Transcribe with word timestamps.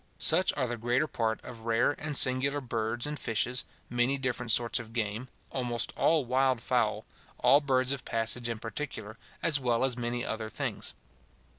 Such 0.17 0.51
are 0.57 0.65
the 0.65 0.77
greater 0.77 1.05
part 1.05 1.39
of 1.45 1.59
rare 1.67 1.91
and 1.99 2.17
singular 2.17 2.59
birds 2.59 3.05
and 3.05 3.19
fishes, 3.19 3.65
many 3.87 4.17
different 4.17 4.51
sorts 4.51 4.79
of 4.79 4.93
game, 4.93 5.27
almost 5.51 5.93
all 5.95 6.25
wild 6.25 6.59
fowl, 6.59 7.05
all 7.37 7.61
birds 7.61 7.91
of 7.91 8.03
passage 8.03 8.49
in 8.49 8.57
particular, 8.57 9.15
as 9.43 9.59
well 9.59 9.83
as 9.83 9.95
many 9.95 10.25
other 10.25 10.49
things. 10.49 10.95